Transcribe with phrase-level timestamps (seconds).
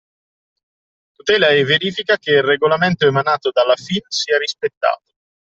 [1.15, 5.13] Tutela e verifica che il regolamento emanato dalla FIN sia rispettato.